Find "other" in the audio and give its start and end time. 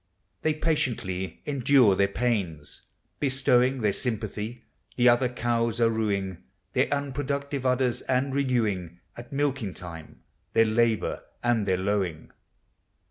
5.07-5.29